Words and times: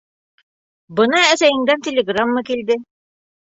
Бына 0.99 1.21
әсәйеңдән 1.33 1.85
телеграмма 1.89 2.45
килде. 2.49 2.81